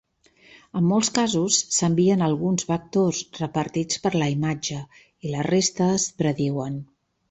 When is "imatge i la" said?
4.39-5.49